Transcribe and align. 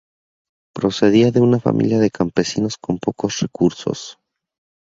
Procedía 0.77 1.29
de 1.29 1.41
una 1.41 1.59
familia 1.59 1.99
de 1.99 2.09
campesinos 2.09 2.75
con 2.79 2.97
pocos 2.97 3.37
recursos. 3.41 4.17